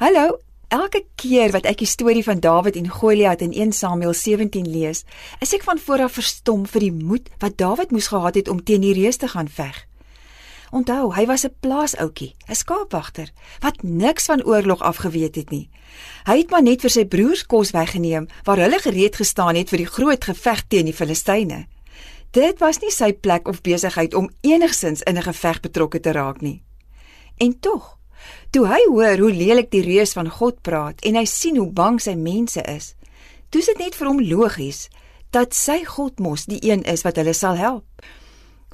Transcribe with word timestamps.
Hallo, 0.00 0.38
elke 0.72 1.02
keer 1.20 1.52
wat 1.52 1.66
ek 1.68 1.82
die 1.82 1.86
storie 1.90 2.22
van 2.24 2.38
Dawid 2.40 2.78
en 2.80 2.86
Goliat 2.88 3.42
in 3.44 3.50
1 3.52 3.74
Samuel 3.76 4.14
17 4.16 4.64
lees, 4.64 5.02
is 5.44 5.50
ek 5.52 5.66
van 5.66 5.76
vooraf 5.76 6.14
verstom 6.16 6.62
vir 6.72 6.86
die 6.86 6.94
moed 6.94 7.28
wat 7.42 7.58
Dawid 7.60 7.92
moes 7.92 8.08
gehad 8.08 8.38
het 8.40 8.48
om 8.48 8.62
teen 8.64 8.80
die 8.80 8.94
reus 8.96 9.20
te 9.20 9.28
gaan 9.28 9.50
veg. 9.52 9.76
Onthou, 10.72 11.12
hy 11.12 11.26
was 11.28 11.44
'n 11.44 11.52
plaasoutjie, 11.60 12.32
'n 12.48 12.56
skaapwagter 12.56 13.28
wat 13.60 13.82
niks 13.82 14.32
van 14.32 14.40
oorlog 14.42 14.80
afgeweet 14.80 15.36
het 15.36 15.50
nie. 15.50 15.68
Hy 16.24 16.38
het 16.38 16.50
maar 16.50 16.62
net 16.62 16.80
vir 16.80 16.90
sy 16.90 17.04
broers 17.04 17.44
kos 17.44 17.76
weggeneem 17.76 18.26
waar 18.44 18.56
hulle 18.56 18.80
gereed 18.80 19.16
gestaan 19.16 19.54
het 19.54 19.68
vir 19.68 19.84
die 19.84 19.92
groot 19.96 20.24
geveg 20.24 20.64
teen 20.68 20.86
die 20.86 20.96
Filistyne. 20.96 21.66
Dit 22.30 22.58
was 22.58 22.80
nie 22.80 22.90
sy 22.90 23.12
plek 23.12 23.48
of 23.48 23.60
besigheid 23.60 24.14
om 24.14 24.30
enigsins 24.40 25.02
in 25.02 25.18
'n 25.18 25.28
geveg 25.28 25.60
betrokke 25.60 26.00
te 26.00 26.12
raak 26.12 26.40
nie. 26.40 26.62
En 27.36 27.60
tog, 27.60 27.99
Toe 28.50 28.66
hy 28.66 28.80
hoor 28.88 29.18
hoe 29.18 29.32
lelik 29.32 29.70
die 29.70 29.84
reus 29.86 30.12
van 30.12 30.30
God 30.30 30.62
praat 30.62 31.00
en 31.06 31.14
hy 31.14 31.24
sien 31.24 31.56
hoe 31.56 31.70
bang 31.70 32.00
sy 32.00 32.14
mense 32.14 32.62
is, 32.66 32.94
toe 33.50 33.60
is 33.60 33.70
dit 33.72 33.78
net 33.78 33.94
vir 33.94 34.10
hom 34.10 34.20
logies 34.20 34.88
dat 35.30 35.54
sy 35.54 35.84
God 35.86 36.18
mos 36.18 36.46
die 36.50 36.58
een 36.70 36.82
is 36.82 37.04
wat 37.06 37.16
hulle 37.20 37.34
sal 37.34 37.56
help. 37.56 37.84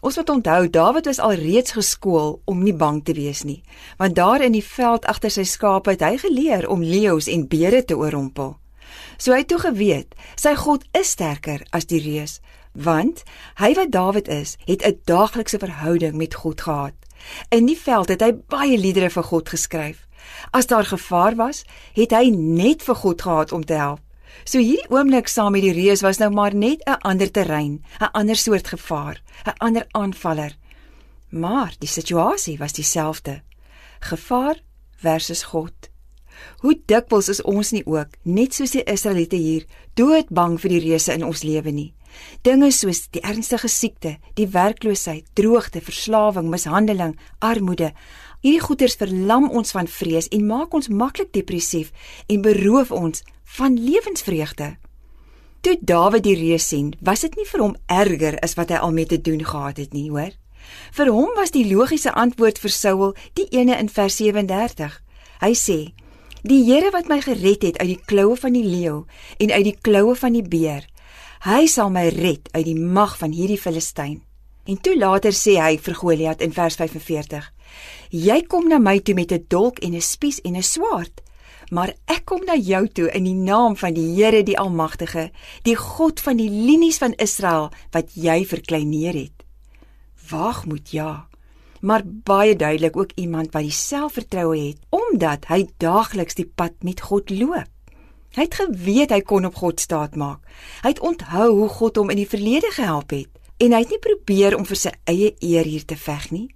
Ons 0.04 0.16
moet 0.20 0.30
onthou 0.30 0.68
Dawid 0.68 1.09
was 1.09 1.18
alreeds 1.18 1.73
geskool 1.77 2.37
om 2.45 2.60
nie 2.62 2.74
bang 2.77 3.01
te 3.04 3.14
wees 3.16 3.42
nie, 3.45 3.62
want 3.98 4.14
daar 4.16 4.45
in 4.45 4.52
die 4.52 4.64
veld 4.64 5.09
agter 5.09 5.32
sy 5.32 5.45
skape 5.48 5.96
het 5.96 6.04
hy 6.04 6.16
geleer 6.20 6.68
om 6.68 6.84
leeu's 6.84 7.28
en 7.32 7.48
beere 7.48 7.82
te 7.84 7.96
oorrompel. 7.96 8.54
So 9.18 9.32
hy 9.32 9.42
het 9.42 9.48
toe 9.51 9.60
geweet, 9.65 10.15
sy 10.37 10.54
God 10.54 10.84
is 10.96 11.16
sterker 11.16 11.65
as 11.73 11.88
die 11.88 12.02
reus, 12.04 12.38
want 12.76 13.24
hy 13.60 13.73
wat 13.74 13.90
Dawid 13.92 14.28
is, 14.28 14.56
het 14.68 14.84
'n 14.84 15.01
daaglikse 15.04 15.59
verhouding 15.59 16.15
met 16.15 16.34
God 16.34 16.60
gehad. 16.60 16.95
In 17.51 17.66
die 17.66 17.79
veld 17.79 18.09
het 18.09 18.23
hy 18.23 18.33
baie 18.51 18.79
liedere 18.79 19.11
vir 19.11 19.23
God 19.23 19.48
geskryf. 19.48 20.07
As 20.51 20.66
daar 20.66 20.84
gevaar 20.84 21.37
was, 21.37 21.65
het 21.95 22.12
hy 22.12 22.30
net 22.30 22.83
vir 22.83 22.95
God 22.95 23.23
gehad 23.23 23.52
om 23.52 23.65
te 23.65 23.74
help. 23.74 24.01
So 24.45 24.61
hierdie 24.61 24.91
oomblik 24.93 25.30
saam 25.32 25.55
met 25.57 25.65
die 25.65 25.74
reus 25.74 26.02
was 26.05 26.18
nou 26.18 26.30
maar 26.30 26.55
net 26.55 26.82
'n 26.87 27.01
ander 27.01 27.30
terrein, 27.30 27.82
'n 28.01 28.13
ander 28.13 28.37
soort 28.37 28.68
gevaar, 28.68 29.23
'n 29.46 29.59
ander 29.59 29.87
aanvaller. 29.93 30.57
Maar 31.30 31.74
die 31.79 31.88
situasie 31.88 32.59
was 32.59 32.73
dieselfde. 32.73 33.43
Gevaar 34.01 34.60
versus 34.96 35.43
God. 35.43 35.74
Hoe 36.59 36.80
dikwels 36.87 37.29
is 37.29 37.43
ons 37.43 37.71
nie 37.71 37.87
ook, 37.87 38.09
net 38.23 38.55
soos 38.55 38.71
die 38.71 38.85
Israeliete 38.85 39.37
hier, 39.37 39.65
doodbang 39.95 40.60
vir 40.60 40.71
die 40.71 40.80
reuse 40.80 41.12
in 41.12 41.24
ons 41.24 41.43
lewe 41.43 41.71
nie. 41.71 41.95
Dinge 42.42 42.70
soos 42.72 43.06
die 43.10 43.22
ernstige 43.22 43.68
siekte, 43.68 44.16
die 44.34 44.48
werkloosheid, 44.52 45.26
droogte, 45.34 45.80
verslawing, 45.80 46.48
mishandeling, 46.50 47.16
armoede. 47.38 47.92
Hierdie 48.40 48.62
goeters 48.62 48.96
verlam 49.00 49.48
ons 49.50 49.72
van 49.74 49.88
vrees 49.90 50.28
en 50.28 50.46
maak 50.46 50.74
ons 50.74 50.88
maklik 50.88 51.32
depressief 51.34 51.92
en 52.28 52.42
beroof 52.44 52.92
ons 52.94 53.22
van 53.56 53.78
lewensvreugde. 53.78 54.76
Toe 55.66 55.76
Dawid 55.80 56.22
die 56.22 56.37
reus 56.38 56.68
sien, 56.68 56.92
was 57.02 57.24
dit 57.24 57.34
nie 57.34 57.46
vir 57.48 57.62
hom 57.64 57.76
erger 57.90 58.37
as 58.44 58.54
wat 58.54 58.70
hy 58.70 58.78
al 58.78 58.92
mee 58.94 59.09
te 59.10 59.18
doen 59.18 59.42
gehad 59.42 59.80
het 59.82 59.96
nie, 59.96 60.10
hoor? 60.14 60.30
Vir 60.94 61.10
hom 61.10 61.32
was 61.34 61.50
die 61.54 61.64
logiese 61.66 62.12
antwoord 62.14 62.60
vir 62.62 62.74
Saul 62.74 63.14
die 63.38 63.46
ene 63.50 63.74
in 63.78 63.90
vers 63.90 64.19
37. 64.20 65.00
Hy 65.42 65.53
sê: 65.59 65.78
"Die 66.42 66.62
Here 66.64 66.91
wat 66.94 67.09
my 67.09 67.20
gered 67.20 67.62
het 67.62 67.78
uit 67.78 67.88
die 67.88 68.03
kloue 68.06 68.37
van 68.37 68.53
die 68.53 68.64
leeu 68.64 69.06
en 69.38 69.50
uit 69.50 69.64
die 69.64 69.78
kloue 69.81 70.14
van 70.14 70.32
die 70.32 70.47
beer, 70.47 70.87
Hy 71.44 71.66
sal 71.69 71.91
my 71.91 72.09
red 72.09 72.48
uit 72.54 72.65
die 72.65 72.78
mag 72.78 73.19
van 73.19 73.32
hierdie 73.32 73.60
Filistyn. 73.60 74.22
En 74.66 74.81
toe 74.81 74.97
later 74.98 75.34
sê 75.37 75.59
hy 75.60 75.76
vir 75.78 75.94
Goliat 75.94 76.41
in 76.43 76.53
vers 76.53 76.76
45: 76.81 77.53
Jy 78.10 78.41
kom 78.48 78.69
na 78.69 78.78
my 78.78 78.98
toe 78.98 79.15
met 79.15 79.32
'n 79.32 79.44
dolk 79.48 79.78
en 79.78 79.94
'n 79.94 80.00
spies 80.00 80.41
en 80.41 80.56
'n 80.56 80.62
swaard, 80.62 81.22
maar 81.70 81.94
ek 82.06 82.25
kom 82.25 82.44
na 82.44 82.56
jou 82.56 82.88
toe 82.88 83.10
in 83.10 83.25
die 83.25 83.34
naam 83.34 83.76
van 83.76 83.94
die 83.94 84.15
Here 84.15 84.43
die 84.43 84.59
Almagtige, 84.59 85.31
die 85.62 85.76
God 85.76 86.20
van 86.20 86.37
die 86.37 86.50
linies 86.50 86.98
van 86.98 87.15
Israel 87.19 87.71
wat 87.93 88.15
jy 88.15 88.44
verkleineer 88.44 89.15
het. 89.15 89.44
Waagmoed 90.31 90.91
ja, 90.91 91.28
maar 91.81 92.03
baie 92.05 92.56
duidelik 92.56 92.97
ook 92.97 93.11
iemand 93.15 93.53
wat 93.53 93.62
die 93.62 93.71
selfvertroue 93.71 94.59
het 94.69 94.78
omdat 94.91 95.47
hy 95.47 95.66
daagliks 95.78 96.34
die 96.34 96.50
pad 96.55 96.72
met 96.82 97.00
God 97.00 97.31
loop. 97.31 97.75
Hy 98.34 98.42
het 98.42 98.59
geweet 98.59 99.14
hy 99.14 99.20
kon 99.20 99.47
op 99.47 99.54
God 99.62 99.81
staat 99.81 100.16
maak. 100.16 100.42
Hy 100.82 100.94
het 100.94 101.00
onthou 101.00 101.50
hoe 101.60 101.69
God 101.69 101.97
hom 101.97 102.10
in 102.10 102.20
die 102.20 102.28
verlede 102.28 102.72
gehelp 102.75 103.14
het 103.14 103.31
en 103.62 103.72
hy 103.72 103.81
het 103.84 103.92
nie 103.94 104.03
probeer 104.03 104.56
om 104.56 104.66
vir 104.69 104.76
sy 104.76 104.92
eie 105.09 105.32
eer 105.41 105.64
hier 105.64 105.84
te 105.88 105.97
veg 105.97 106.28
nie. 106.34 106.48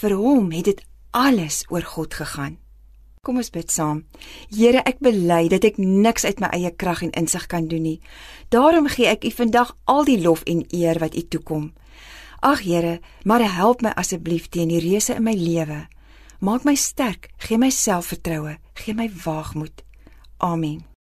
Vir 0.00 0.16
hom 0.18 0.50
het 0.50 0.66
dit 0.70 0.80
alles 1.12 1.62
oor 1.70 1.84
God 1.86 2.14
gegaan. 2.14 2.56
Kom 3.22 3.38
ons 3.38 3.52
bid 3.54 3.70
saam. 3.70 4.00
Here, 4.50 4.80
ek 4.82 4.98
bely 4.98 5.44
dat 5.52 5.62
ek 5.68 5.78
niks 5.78 6.24
uit 6.26 6.40
my 6.42 6.48
eie 6.56 6.72
krag 6.74 7.04
en 7.06 7.14
insig 7.14 7.46
kan 7.46 7.68
doen 7.70 7.84
nie. 7.86 8.00
Daarom 8.50 8.88
gee 8.90 9.06
ek 9.06 9.28
U 9.28 9.30
vandag 9.30 9.76
al 9.86 10.08
die 10.08 10.18
lof 10.18 10.42
en 10.50 10.64
eer 10.74 10.98
wat 10.98 11.14
U 11.14 11.22
toekom. 11.22 11.70
Ag 12.42 12.66
Here, 12.66 12.98
maar 13.22 13.46
help 13.46 13.86
my 13.86 13.94
asseblief 13.94 14.50
teen 14.50 14.74
die 14.74 14.82
reuse 14.82 15.14
in 15.14 15.22
my 15.22 15.38
lewe. 15.38 15.84
Maak 16.42 16.66
my 16.66 16.74
sterk, 16.74 17.30
gee 17.38 17.62
my 17.62 17.70
selfvertroue, 17.70 18.56
gee 18.74 18.98
my 18.98 19.06
waagmoed. 19.22 19.84
Amen. 20.42 20.91